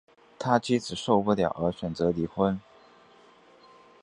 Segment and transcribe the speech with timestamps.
[0.39, 2.59] 他妻子受不了而选择离婚